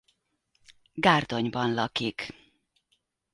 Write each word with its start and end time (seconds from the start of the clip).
Gárdonyban 0.93 1.73
lakik. 1.73 2.33